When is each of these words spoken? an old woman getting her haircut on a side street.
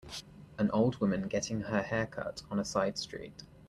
an 0.57 0.71
old 0.71 0.99
woman 0.99 1.27
getting 1.27 1.61
her 1.61 1.83
haircut 1.83 2.41
on 2.49 2.57
a 2.57 2.65
side 2.65 2.97
street. 2.97 3.43